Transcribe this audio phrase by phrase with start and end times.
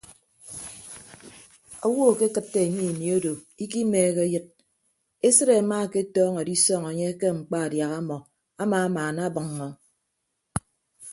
[1.85, 4.45] Owo akekịtte enye ini odo ikimeehe eyịd
[5.27, 8.17] esịt amaaketọñọ edisọñ enye ke mkpa adiaha amọ
[8.61, 9.69] amamaanabʌññọ.